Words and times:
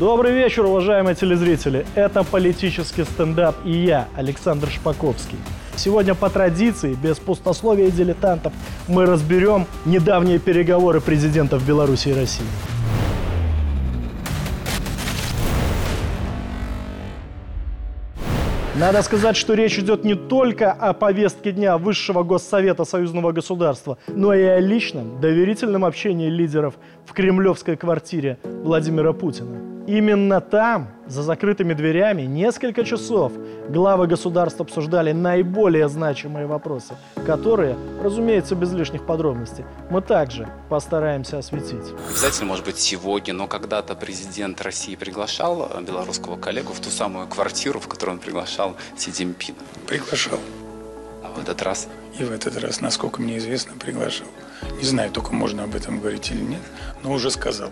Добрый 0.00 0.32
вечер, 0.32 0.64
уважаемые 0.64 1.14
телезрители. 1.14 1.84
Это 1.94 2.24
политический 2.24 3.04
стендап 3.04 3.54
и 3.66 3.72
я, 3.72 4.08
Александр 4.16 4.70
Шпаковский. 4.70 5.36
Сегодня 5.76 6.14
по 6.14 6.30
традиции, 6.30 6.94
без 6.94 7.18
пустословия 7.18 7.88
и 7.88 7.90
дилетантов, 7.90 8.54
мы 8.88 9.04
разберем 9.04 9.66
недавние 9.84 10.38
переговоры 10.38 11.02
президентов 11.02 11.68
Беларуси 11.68 12.08
и 12.08 12.14
России. 12.14 12.46
Надо 18.76 19.02
сказать, 19.02 19.36
что 19.36 19.52
речь 19.52 19.78
идет 19.78 20.02
не 20.02 20.14
только 20.14 20.72
о 20.72 20.94
повестке 20.94 21.52
дня 21.52 21.76
Высшего 21.76 22.22
Госсовета 22.22 22.86
Союзного 22.86 23.32
государства, 23.32 23.98
но 24.08 24.32
и 24.32 24.44
о 24.44 24.60
личном, 24.60 25.20
доверительном 25.20 25.84
общении 25.84 26.30
лидеров 26.30 26.76
в 27.04 27.12
кремлевской 27.12 27.76
квартире 27.76 28.38
Владимира 28.42 29.12
Путина. 29.12 29.69
Именно 29.90 30.40
там, 30.40 30.86
за 31.08 31.24
закрытыми 31.24 31.74
дверями, 31.74 32.22
несколько 32.22 32.84
часов 32.84 33.32
главы 33.68 34.06
государств 34.06 34.60
обсуждали 34.60 35.10
наиболее 35.10 35.88
значимые 35.88 36.46
вопросы, 36.46 36.94
которые, 37.26 37.76
разумеется, 38.00 38.54
без 38.54 38.72
лишних 38.72 39.04
подробностей, 39.04 39.64
мы 39.90 40.00
также 40.00 40.48
постараемся 40.68 41.38
осветить. 41.38 41.92
Обязательно, 42.08 42.46
может 42.46 42.64
быть, 42.64 42.78
сегодня, 42.78 43.34
но 43.34 43.48
когда-то 43.48 43.96
президент 43.96 44.62
России 44.62 44.94
приглашал 44.94 45.68
белорусского 45.84 46.36
коллегу 46.36 46.72
в 46.72 46.78
ту 46.78 46.88
самую 46.88 47.26
квартиру, 47.26 47.80
в 47.80 47.88
которую 47.88 48.18
он 48.18 48.20
приглашал 48.20 48.76
Си 48.96 49.10
Цзиньпина. 49.10 49.58
Приглашал. 49.88 50.38
А 51.24 51.32
в 51.36 51.42
этот 51.42 51.62
раз? 51.62 51.88
И 52.16 52.22
в 52.22 52.30
этот 52.30 52.56
раз, 52.62 52.80
насколько 52.80 53.20
мне 53.20 53.38
известно, 53.38 53.72
приглашал. 53.76 54.28
Не 54.78 54.84
знаю, 54.84 55.10
только 55.10 55.32
можно 55.32 55.64
об 55.64 55.74
этом 55.74 56.00
говорить 56.00 56.30
или 56.30 56.40
нет, 56.40 56.60
но 57.02 57.12
уже 57.12 57.30
сказал. 57.30 57.70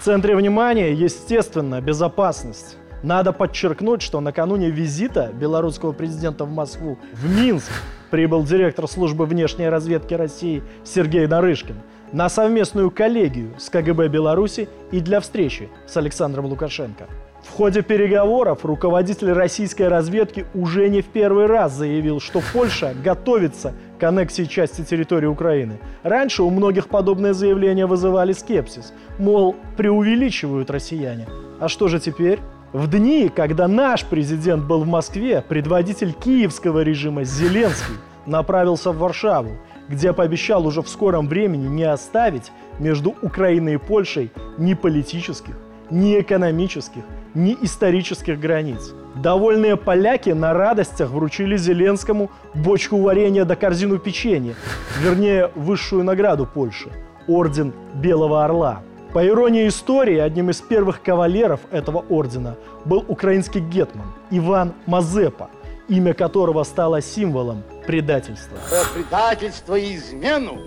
В 0.00 0.04
центре 0.04 0.36
внимания, 0.36 0.92
естественно, 0.92 1.80
безопасность. 1.80 2.76
Надо 3.02 3.32
подчеркнуть, 3.32 4.00
что 4.00 4.20
накануне 4.20 4.70
визита 4.70 5.30
белорусского 5.34 5.92
президента 5.92 6.44
в 6.44 6.50
Москву, 6.50 6.98
в 7.12 7.28
Минск, 7.28 7.70
прибыл 8.10 8.44
директор 8.44 8.88
службы 8.88 9.26
внешней 9.26 9.68
разведки 9.68 10.14
России 10.14 10.62
Сергей 10.84 11.26
Нарышкин 11.26 11.76
на 12.12 12.28
совместную 12.28 12.90
коллегию 12.90 13.50
с 13.58 13.68
КГБ 13.68 14.08
Беларуси 14.08 14.68
и 14.92 15.00
для 15.00 15.20
встречи 15.20 15.68
с 15.86 15.96
Александром 15.96 16.46
Лукашенко. 16.46 17.08
В 17.42 17.50
ходе 17.50 17.82
переговоров 17.82 18.64
руководитель 18.64 19.32
российской 19.32 19.88
разведки 19.88 20.46
уже 20.54 20.88
не 20.88 21.02
в 21.02 21.06
первый 21.06 21.46
раз 21.46 21.72
заявил, 21.72 22.20
что 22.20 22.40
Польша 22.52 22.94
готовится 23.04 23.74
аннексии 24.04 24.44
части 24.44 24.82
территории 24.82 25.26
Украины. 25.26 25.78
Раньше 26.02 26.42
у 26.42 26.50
многих 26.50 26.88
подобные 26.88 27.34
заявления 27.34 27.86
вызывали 27.86 28.32
скепсис, 28.32 28.92
мол, 29.18 29.56
преувеличивают 29.76 30.70
россияне. 30.70 31.26
А 31.60 31.68
что 31.68 31.88
же 31.88 32.00
теперь? 32.00 32.38
В 32.72 32.90
дни, 32.90 33.28
когда 33.28 33.68
наш 33.68 34.04
президент 34.04 34.64
был 34.64 34.82
в 34.82 34.88
Москве, 34.88 35.44
предводитель 35.48 36.12
киевского 36.12 36.82
режима 36.82 37.22
Зеленский 37.22 37.94
направился 38.26 38.90
в 38.90 38.98
Варшаву, 38.98 39.52
где 39.88 40.12
пообещал 40.12 40.66
уже 40.66 40.82
в 40.82 40.88
скором 40.88 41.28
времени 41.28 41.68
не 41.68 41.84
оставить 41.84 42.50
между 42.78 43.14
Украиной 43.22 43.74
и 43.74 43.78
Польшей 43.78 44.32
ни 44.58 44.74
политических, 44.74 45.54
ни 45.90 46.18
экономических, 46.18 47.02
ни 47.34 47.56
исторических 47.62 48.40
границ. 48.40 48.92
Довольные 49.14 49.76
поляки 49.76 50.30
на 50.30 50.52
радостях 50.52 51.10
вручили 51.10 51.56
Зеленскому 51.56 52.30
бочку 52.54 53.00
варенья 53.00 53.44
до 53.44 53.54
корзину 53.54 53.98
печенья, 53.98 54.54
вернее, 55.00 55.50
высшую 55.54 56.04
награду 56.04 56.46
Польши– 56.46 56.90
Орден 57.28 57.72
Белого 57.94 58.44
Орла. 58.44 58.82
По 59.12 59.24
иронии 59.24 59.68
истории, 59.68 60.18
одним 60.18 60.50
из 60.50 60.60
первых 60.60 61.00
кавалеров 61.00 61.60
этого 61.70 62.04
ордена 62.08 62.56
был 62.84 63.04
украинский 63.06 63.60
гетман 63.60 64.12
Иван 64.32 64.74
Мазепа, 64.86 65.48
имя 65.88 66.14
которого 66.14 66.64
стало 66.64 67.00
символом 67.00 67.62
предательства. 67.86 68.56
предательство 68.92 69.76
и 69.76 69.94
измену, 69.94 70.58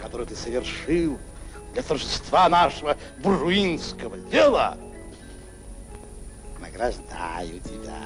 которое 0.00 0.24
ты 0.24 0.34
совершил 0.34 1.18
для 1.74 1.82
торжества 1.82 2.48
нашего 2.48 2.96
буржуинского 3.22 4.16
дела, 4.30 4.78
награждаю 6.62 7.60
тебя 7.64 7.98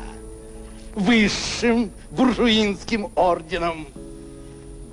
высшим 0.94 1.90
буржуинским 2.10 3.10
орденом, 3.14 3.86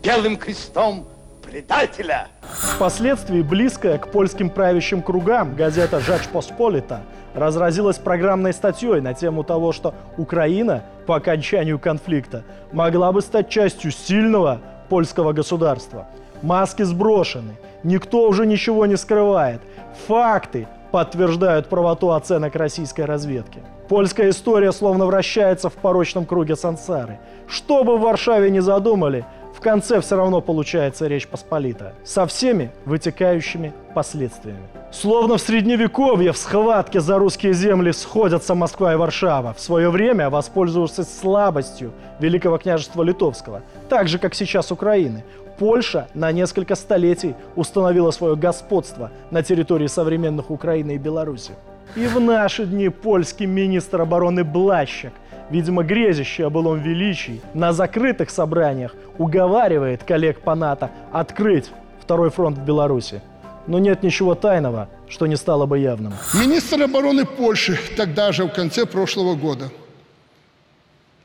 белым 0.03 0.35
крестом 0.35 1.05
предателя. 1.41 2.27
Впоследствии 2.75 3.41
близкая 3.41 3.97
к 3.97 4.11
польским 4.11 4.49
правящим 4.49 5.01
кругам 5.01 5.55
газета 5.55 6.01
«Жач 6.01 6.27
Посполита» 6.27 7.03
разразилась 7.33 7.97
программной 7.97 8.53
статьей 8.53 8.99
на 8.99 9.13
тему 9.13 9.45
того, 9.45 9.71
что 9.71 9.95
Украина 10.17 10.83
по 11.07 11.15
окончанию 11.15 11.79
конфликта 11.79 12.43
могла 12.73 13.13
бы 13.13 13.21
стать 13.21 13.49
частью 13.49 13.91
сильного 13.91 14.59
польского 14.89 15.31
государства. 15.31 16.07
Маски 16.41 16.83
сброшены, 16.83 17.55
никто 17.83 18.27
уже 18.27 18.45
ничего 18.45 18.85
не 18.85 18.97
скрывает. 18.97 19.61
Факты 20.07 20.67
подтверждают 20.93 21.69
правоту 21.69 22.11
оценок 22.11 22.55
российской 22.55 23.05
разведки. 23.05 23.63
Польская 23.89 24.29
история 24.29 24.71
словно 24.71 25.07
вращается 25.07 25.71
в 25.71 25.73
порочном 25.73 26.27
круге 26.27 26.55
сансары. 26.55 27.19
Что 27.47 27.83
бы 27.83 27.97
в 27.97 28.01
Варшаве 28.01 28.51
не 28.51 28.59
задумали, 28.59 29.25
конце 29.63 30.01
все 30.01 30.15
равно 30.15 30.41
получается 30.41 31.07
Речь 31.07 31.27
Посполита. 31.27 31.93
Со 32.03 32.27
всеми 32.27 32.69
вытекающими 32.85 33.73
последствиями. 33.95 34.67
Словно 34.91 35.37
в 35.37 35.41
средневековье 35.41 36.31
в 36.33 36.37
схватке 36.37 36.99
за 36.99 37.17
русские 37.17 37.53
земли 37.53 37.91
сходятся 37.91 38.53
Москва 38.53 38.93
и 38.93 38.95
Варшава, 38.95 39.53
в 39.55 39.59
свое 39.59 39.89
время 39.89 40.29
воспользовавшись 40.29 41.19
слабостью 41.19 41.93
Великого 42.19 42.59
княжества 42.59 43.01
Литовского, 43.01 43.61
так 43.89 44.07
же, 44.07 44.19
как 44.19 44.35
сейчас 44.35 44.71
Украины. 44.71 45.23
Польша 45.57 46.07
на 46.13 46.31
несколько 46.31 46.75
столетий 46.75 47.35
установила 47.55 48.11
свое 48.11 48.35
господство 48.35 49.11
на 49.31 49.41
территории 49.41 49.87
современных 49.87 50.51
Украины 50.51 50.95
и 50.95 50.97
Беларуси. 50.99 51.53
И 51.95 52.05
в 52.07 52.19
наши 52.19 52.65
дни 52.65 52.89
польский 52.89 53.45
министр 53.45 54.01
обороны 54.01 54.43
Блащак, 54.43 55.13
видимо, 55.49 55.83
грезящий 55.83 56.45
о 56.45 56.49
былом 56.49 56.79
величии, 56.81 57.41
на 57.53 57.73
закрытых 57.73 58.29
собраниях 58.29 58.95
уговаривает 59.17 60.03
коллег 60.03 60.41
по 60.41 60.55
НАТО 60.55 60.91
открыть 61.11 61.69
второй 62.01 62.29
фронт 62.29 62.57
в 62.57 62.65
Беларуси. 62.65 63.21
Но 63.67 63.79
нет 63.79 64.03
ничего 64.03 64.35
тайного, 64.35 64.89
что 65.07 65.25
не 65.25 65.37
стало 65.37 65.65
бы 65.65 65.79
явным. 65.79 66.13
Министр 66.33 66.83
обороны 66.83 67.25
Польши 67.25 67.79
тогда 67.95 68.31
же, 68.31 68.43
в 68.45 68.49
конце 68.49 68.85
прошлого 68.85 69.35
года, 69.35 69.69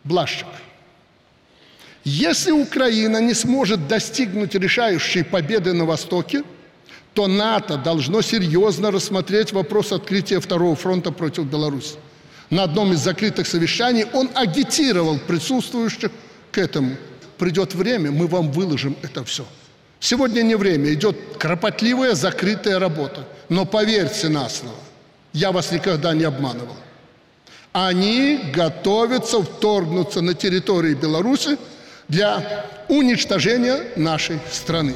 Блащак, 0.04 0.48
если 2.04 2.52
Украина 2.52 3.20
не 3.20 3.34
сможет 3.34 3.88
достигнуть 3.88 4.54
решающей 4.54 5.24
победы 5.24 5.72
на 5.72 5.84
Востоке, 5.84 6.42
то 7.12 7.26
НАТО 7.26 7.76
должно 7.76 8.22
серьезно 8.22 8.90
рассмотреть 8.90 9.52
вопрос 9.52 9.92
открытия 9.92 10.40
второго 10.40 10.76
фронта 10.76 11.10
против 11.10 11.44
Беларуси. 11.44 11.96
На 12.50 12.62
одном 12.62 12.92
из 12.92 13.00
закрытых 13.00 13.46
совещаний 13.46 14.06
он 14.12 14.30
агитировал 14.34 15.18
присутствующих 15.18 16.10
к 16.50 16.58
этому. 16.58 16.96
Придет 17.36 17.74
время, 17.74 18.10
мы 18.10 18.26
вам 18.26 18.50
выложим 18.50 18.96
это 19.02 19.22
все. 19.24 19.44
Сегодня 20.00 20.42
не 20.42 20.54
время, 20.54 20.92
идет 20.92 21.16
кропотливая 21.38 22.14
закрытая 22.14 22.78
работа. 22.78 23.24
Но 23.48 23.64
поверьте 23.64 24.28
на 24.28 24.48
слово, 24.48 24.76
я 25.32 25.52
вас 25.52 25.72
никогда 25.72 26.14
не 26.14 26.24
обманывал. 26.24 26.76
Они 27.72 28.40
готовятся 28.54 29.42
вторгнуться 29.42 30.22
на 30.22 30.34
территории 30.34 30.94
Беларуси 30.94 31.58
для 32.08 32.64
уничтожения 32.88 33.82
нашей 33.96 34.40
страны. 34.50 34.94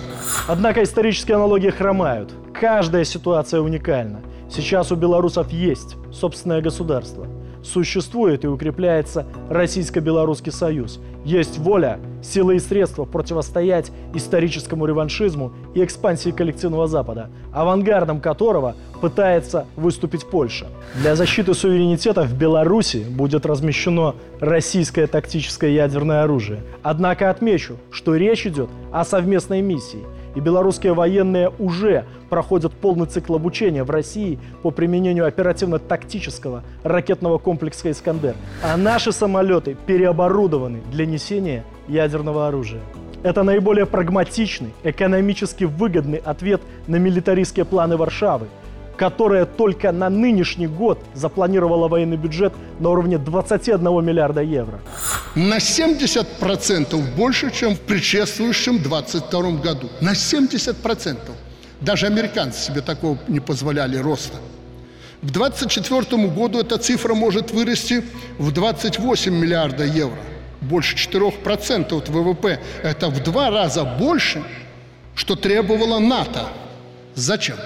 Однако 0.48 0.82
исторические 0.82 1.36
аналогии 1.36 1.70
хромают. 1.70 2.32
Каждая 2.58 3.04
ситуация 3.04 3.60
уникальна. 3.60 4.22
Сейчас 4.50 4.90
у 4.90 4.96
белорусов 4.96 5.52
есть 5.52 5.96
собственное 6.12 6.60
государство. 6.60 7.26
Существует 7.62 8.44
и 8.44 8.48
укрепляется 8.48 9.26
Российско-Белорусский 9.48 10.52
Союз. 10.52 11.00
Есть 11.24 11.58
воля, 11.58 12.00
силы 12.22 12.56
и 12.56 12.58
средства 12.58 13.04
противостоять 13.04 13.92
историческому 14.14 14.86
реваншизму 14.86 15.52
и 15.74 15.84
экспансии 15.84 16.30
коллективного 16.30 16.88
Запада, 16.88 17.30
авангардом 17.52 18.20
которого 18.20 18.74
пытается 19.00 19.66
выступить 19.76 20.26
Польша. 20.26 20.66
Для 21.00 21.14
защиты 21.14 21.54
суверенитета 21.54 22.22
в 22.22 22.34
Беларуси 22.34 23.04
будет 23.08 23.46
размещено 23.46 24.16
российское 24.40 25.06
тактическое 25.06 25.70
ядерное 25.70 26.24
оружие. 26.24 26.62
Однако 26.82 27.30
отмечу, 27.30 27.76
что 27.92 28.16
речь 28.16 28.46
идет 28.46 28.68
о 28.90 29.04
совместной 29.04 29.62
миссии– 29.62 30.02
и 30.34 30.40
белорусские 30.40 30.94
военные 30.94 31.50
уже 31.58 32.04
проходят 32.30 32.72
полный 32.72 33.06
цикл 33.06 33.34
обучения 33.34 33.84
в 33.84 33.90
России 33.90 34.38
по 34.62 34.70
применению 34.70 35.26
оперативно-тактического 35.26 36.62
ракетного 36.82 37.38
комплекса 37.38 37.90
«Искандер». 37.90 38.34
А 38.62 38.76
наши 38.76 39.12
самолеты 39.12 39.76
переоборудованы 39.86 40.80
для 40.90 41.06
несения 41.06 41.64
ядерного 41.88 42.48
оружия. 42.48 42.80
Это 43.22 43.44
наиболее 43.44 43.86
прагматичный, 43.86 44.70
экономически 44.82 45.64
выгодный 45.64 46.18
ответ 46.18 46.60
на 46.88 46.96
милитаристские 46.96 47.64
планы 47.64 47.96
Варшавы, 47.96 48.48
которая 48.96 49.46
только 49.46 49.92
на 49.92 50.10
нынешний 50.10 50.66
год 50.66 50.98
запланировала 51.14 51.88
военный 51.88 52.16
бюджет 52.16 52.52
на 52.80 52.90
уровне 52.90 53.18
21 53.18 54.04
миллиарда 54.04 54.42
евро. 54.42 54.80
На 55.34 55.56
70% 55.56 57.16
больше, 57.16 57.50
чем 57.50 57.74
в 57.74 57.80
предшествующем 57.80 58.82
22 58.82 59.50
году. 59.52 59.88
На 60.00 60.12
70%. 60.12 61.16
Даже 61.80 62.06
американцы 62.06 62.60
себе 62.60 62.82
такого 62.82 63.18
не 63.28 63.40
позволяли 63.40 63.96
роста. 63.96 64.36
К 65.22 65.26
2024 65.30 66.28
году 66.28 66.60
эта 66.60 66.76
цифра 66.76 67.14
может 67.14 67.50
вырасти 67.50 68.04
в 68.38 68.52
28 68.52 69.32
миллиарда 69.32 69.84
евро. 69.84 70.18
Больше 70.60 70.96
4% 70.96 71.96
от 71.96 72.08
ВВП. 72.08 72.60
Это 72.82 73.08
в 73.08 73.22
два 73.22 73.50
раза 73.50 73.84
больше, 73.84 74.42
что 75.14 75.34
требовало 75.34 75.98
НАТО. 75.98 76.48
Зачем? 77.14 77.56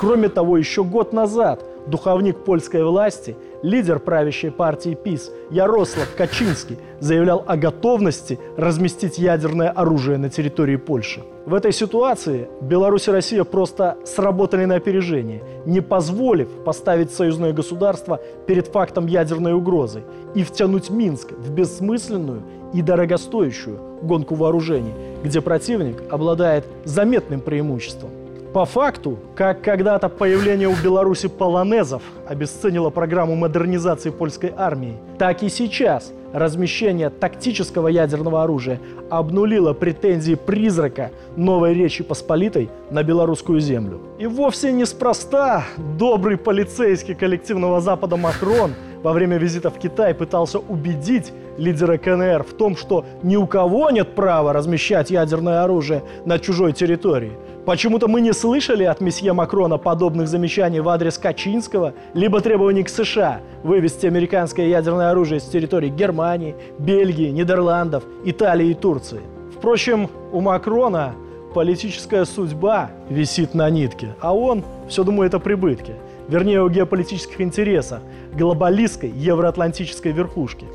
Кроме 0.00 0.28
того, 0.28 0.56
еще 0.56 0.82
год 0.82 1.12
назад 1.12 1.62
духовник 1.86 2.44
польской 2.44 2.84
власти, 2.84 3.36
лидер 3.62 3.98
правящей 3.98 4.50
партии 4.50 4.94
ПИС 4.94 5.30
Ярослав 5.50 6.08
Качинский 6.16 6.78
заявлял 7.00 7.44
о 7.46 7.56
готовности 7.56 8.38
разместить 8.56 9.18
ядерное 9.18 9.70
оружие 9.70 10.18
на 10.18 10.28
территории 10.28 10.76
Польши. 10.76 11.22
В 11.46 11.54
этой 11.54 11.72
ситуации 11.72 12.48
Беларусь 12.60 13.08
и 13.08 13.10
Россия 13.10 13.44
просто 13.44 13.96
сработали 14.04 14.64
на 14.64 14.76
опережение, 14.76 15.42
не 15.66 15.80
позволив 15.80 16.48
поставить 16.64 17.12
союзное 17.12 17.52
государство 17.52 18.20
перед 18.46 18.68
фактом 18.68 19.06
ядерной 19.06 19.52
угрозы 19.54 20.02
и 20.34 20.44
втянуть 20.44 20.90
Минск 20.90 21.32
в 21.32 21.50
бессмысленную 21.50 22.42
и 22.72 22.82
дорогостоящую 22.82 23.78
гонку 24.02 24.34
вооружений, 24.34 24.94
где 25.22 25.40
противник 25.40 26.02
обладает 26.10 26.64
заметным 26.84 27.40
преимуществом. 27.40 28.10
По 28.52 28.66
факту, 28.66 29.18
как 29.34 29.62
когда-то 29.62 30.10
появление 30.10 30.68
у 30.68 30.74
Беларуси 30.74 31.26
полонезов 31.26 32.02
обесценило 32.28 32.90
программу 32.90 33.34
модернизации 33.34 34.10
польской 34.10 34.52
армии, 34.54 34.98
так 35.18 35.42
и 35.42 35.48
сейчас 35.48 36.12
размещение 36.34 37.08
тактического 37.08 37.88
ядерного 37.88 38.42
оружия 38.42 38.78
обнулило 39.08 39.72
претензии 39.72 40.34
призрака 40.34 41.12
новой 41.34 41.72
Речи 41.72 42.04
Посполитой 42.04 42.68
на 42.90 43.02
белорусскую 43.02 43.58
землю. 43.58 44.02
И 44.18 44.26
вовсе 44.26 44.70
неспроста 44.70 45.64
добрый 45.98 46.36
полицейский 46.36 47.14
коллективного 47.14 47.80
Запада 47.80 48.18
Макрон 48.18 48.72
во 49.02 49.12
время 49.12 49.38
визита 49.38 49.70
в 49.70 49.78
Китай 49.78 50.14
пытался 50.14 50.58
убедить 50.58 51.32
лидера 51.58 51.98
КНР 51.98 52.44
в 52.44 52.54
том, 52.54 52.76
что 52.76 53.04
ни 53.22 53.36
у 53.36 53.46
кого 53.46 53.90
нет 53.90 54.14
права 54.14 54.52
размещать 54.52 55.10
ядерное 55.10 55.64
оружие 55.64 56.02
на 56.24 56.38
чужой 56.38 56.72
территории– 56.72 57.32
Почему-то 57.64 58.08
мы 58.08 58.20
не 58.20 58.32
слышали 58.32 58.82
от 58.82 59.00
месье 59.00 59.32
Макрона 59.32 59.78
подобных 59.78 60.26
замечаний 60.26 60.80
в 60.80 60.88
адрес 60.88 61.16
Качинского, 61.16 61.94
либо 62.12 62.40
требований 62.40 62.82
к 62.82 62.88
США 62.88 63.40
вывести 63.62 64.06
американское 64.06 64.66
ядерное 64.66 65.12
оружие 65.12 65.38
с 65.38 65.44
территории 65.44 65.88
Германии, 65.88 66.56
Бельгии, 66.80 67.28
Нидерландов, 67.28 68.02
Италии 68.24 68.70
и 68.70 68.74
Турции. 68.74 69.20
Впрочем, 69.56 70.10
у 70.32 70.40
Макрона 70.40 71.14
политическая 71.54 72.24
судьба 72.24 72.90
висит 73.08 73.54
на 73.54 73.70
нитке, 73.70 74.16
а 74.20 74.34
он 74.34 74.64
все 74.88 75.04
думает 75.04 75.32
о 75.34 75.38
прибытке, 75.38 75.94
вернее, 76.28 76.62
о 76.62 76.68
геополитических 76.68 77.40
интересах 77.40 78.00
глобалистской 78.34 79.10
евроатлантической 79.10 80.12
верхушки. 80.12 80.66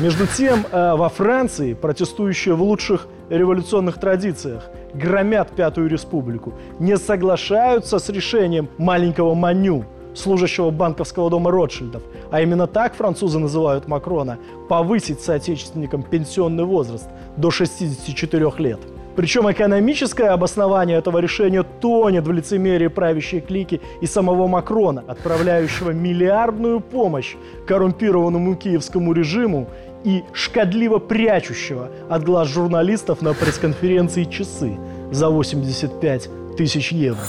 Между 0.00 0.26
тем, 0.26 0.64
э, 0.70 0.94
во 0.96 1.08
Франции 1.08 1.74
протестующие 1.74 2.54
в 2.54 2.62
лучших 2.62 3.06
революционных 3.30 3.98
традициях 3.98 4.64
громят 4.94 5.50
Пятую 5.50 5.88
Республику, 5.88 6.54
не 6.78 6.96
соглашаются 6.96 7.98
с 7.98 8.08
решением 8.08 8.68
маленького 8.78 9.34
Маню, 9.34 9.84
служащего 10.14 10.70
банковского 10.70 11.28
дома 11.28 11.50
Ротшильдов, 11.50 12.02
а 12.30 12.40
именно 12.40 12.66
так 12.66 12.94
французы 12.94 13.38
называют 13.38 13.88
Макрона, 13.88 14.38
повысить 14.68 15.20
соотечественникам 15.20 16.02
пенсионный 16.02 16.64
возраст 16.64 17.08
до 17.36 17.50
64 17.50 18.52
лет. 18.58 18.80
Причем 19.16 19.50
экономическое 19.50 20.28
обоснование 20.28 20.98
этого 20.98 21.18
решения 21.18 21.62
тонет 21.62 22.26
в 22.26 22.32
лицемерии 22.32 22.88
правящей 22.88 23.40
клики 23.40 23.80
и 24.00 24.06
самого 24.06 24.48
Макрона, 24.48 25.04
отправляющего 25.06 25.90
миллиардную 25.90 26.80
помощь 26.80 27.36
коррумпированному 27.66 28.56
киевскому 28.56 29.12
режиму 29.12 29.68
и 30.04 30.24
шкодливо 30.32 30.98
прячущего 30.98 31.90
от 32.10 32.24
глаз 32.24 32.48
журналистов 32.48 33.22
на 33.22 33.34
пресс-конференции 33.34 34.24
часы 34.24 34.76
за 35.10 35.30
85 35.30 36.56
тысяч 36.56 36.92
евро. 36.92 37.24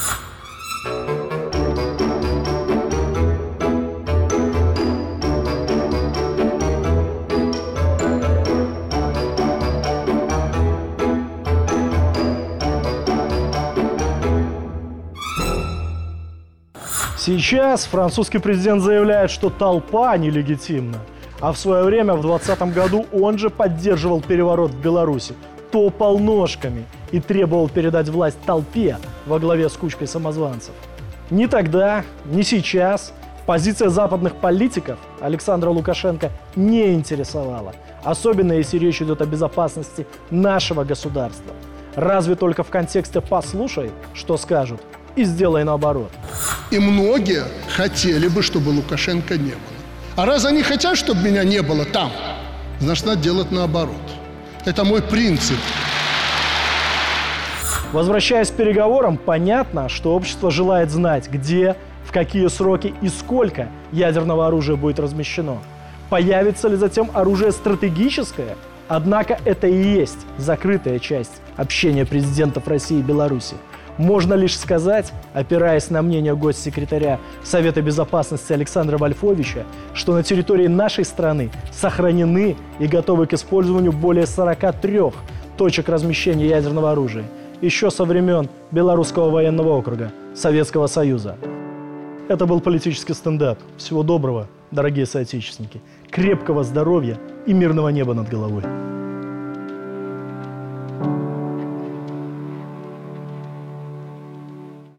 Сейчас 17.18 17.86
французский 17.86 18.40
президент 18.40 18.82
заявляет, 18.82 19.32
что 19.32 19.50
толпа 19.50 20.18
нелегитимна– 20.18 21.00
а 21.40 21.52
в 21.52 21.58
свое 21.58 21.84
время, 21.84 22.14
в 22.14 22.22
2020 22.22 22.74
году, 22.74 23.06
он 23.12 23.38
же 23.38 23.50
поддерживал 23.50 24.22
переворот 24.22 24.72
в 24.72 24.82
Беларуси, 24.82 25.36
топал 25.72 26.18
ножками 26.20 26.86
и 27.12 27.20
требовал 27.20 27.68
передать 27.68 28.10
власть 28.10 28.40
толпе 28.46 28.98
во 29.26 29.40
главе 29.40 29.70
с 29.70 29.74
кучкой 29.74 30.08
самозванцев. 30.08 30.74
Ни 31.30 31.48
тогда, 31.48 32.04
ни 32.26 32.42
сейчас 32.42 33.14
позиция 33.46 33.90
западных 33.90 34.36
политиков 34.36 34.98
Александра 35.20 35.70
Лукашенко 35.70 36.32
не 36.56 36.94
интересовала, 36.94 37.74
особенно 38.04 38.54
если 38.54 38.78
речь 38.78 39.02
идет 39.02 39.22
о 39.22 39.26
безопасности 39.26 40.08
нашего 40.30 40.84
государства. 40.84 41.54
Разве 41.96 42.36
только 42.36 42.64
в 42.64 42.70
контексте 42.70 43.22
«послушай, 43.22 43.92
что 44.14 44.38
скажут» 44.38 44.82
и 45.16 45.24
сделай 45.24 45.64
наоборот. 45.64 46.12
И 46.72 46.80
многие 46.80 47.44
хотели 47.70 48.28
бы, 48.28 48.42
чтобы 48.42 48.70
Лукашенко 48.70 49.38
не 49.38 49.52
было. 49.52 49.76
А 50.16 50.26
раз 50.26 50.46
они 50.46 50.62
хотят, 50.62 50.98
чтобы 50.98 51.22
меня 51.22 51.44
не 51.44 51.62
было 51.62 51.86
там, 51.86 52.12
значит, 52.80 53.06
надо 53.06 53.22
делать 53.22 53.52
наоборот. 53.52 53.96
Это 54.66 54.84
мой 54.84 55.02
принцип. 55.02 55.58
Возвращаясь 57.92 58.50
к 58.50 58.56
переговорам, 58.56 59.18
понятно, 59.18 59.90
что 59.90 60.16
общество 60.16 60.52
желает 60.52 60.90
знать, 60.90 61.30
где, 61.30 61.76
в 62.04 62.12
какие 62.12 62.48
сроки 62.48 62.94
и 63.02 63.10
сколько 63.10 63.70
ядерного 63.92 64.48
оружия 64.48 64.76
будет 64.76 65.00
размещено. 65.00 65.60
Появится 66.10 66.68
ли 66.68 66.76
затем 66.76 67.10
оружие 67.14 67.52
стратегическое? 67.52 68.58
Однако 68.88 69.40
это 69.46 69.68
и 69.68 69.82
есть 69.82 70.20
закрытая 70.38 71.00
часть 71.00 71.42
общения 71.58 72.06
президентов 72.06 72.68
России 72.68 73.00
и 73.00 73.04
Беларуси. 73.04 73.56
Можно 73.98 74.34
лишь 74.34 74.58
сказать, 74.58 75.14
опираясь 75.34 75.90
на 75.90 76.02
мнение 76.02 76.36
госсекретаря 76.36 77.20
Совета 77.44 77.82
Безопасности 77.82 78.52
Александра 78.52 78.98
Вольфовича, 78.98 79.64
что 79.94 80.14
на 80.14 80.24
территории 80.24 80.68
нашей 80.68 81.06
страны 81.06 81.50
сохранены 81.72 82.56
и 82.80 82.88
готовы 82.88 83.26
к 83.28 83.34
использованию 83.34 83.92
более 83.94 84.26
43 84.26 85.02
точек 85.58 85.88
размещения 85.88 86.48
ядерного 86.48 86.92
оружия 86.92 87.24
еще 87.62 87.90
со 87.90 88.06
времен 88.06 88.50
Белорусского 88.72 89.30
военного 89.30 89.70
округа 89.70 90.12
Советского 90.34 90.88
Союза. 90.88 91.38
Это 92.28 92.46
был 92.46 92.60
политический 92.60 93.14
стендап. 93.14 93.60
Всего 93.78 94.04
доброго, 94.04 94.48
дорогие 94.72 95.06
соотечественники. 95.06 95.82
Крепкого 96.10 96.64
здоровья 96.64 97.18
и 97.46 97.54
мирного 97.54 97.90
неба 97.90 98.14
над 98.14 98.30
головой. 98.30 98.64